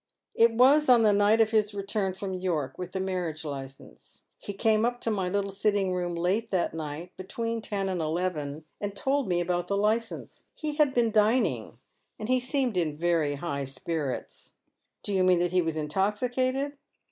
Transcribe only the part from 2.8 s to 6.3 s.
the marriage licence. He came up to my little sitting room